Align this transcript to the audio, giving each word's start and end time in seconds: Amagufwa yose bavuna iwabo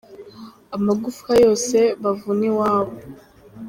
Amagufwa 0.75 1.31
yose 1.43 1.77
bavuna 2.01 2.43
iwabo 2.49 2.93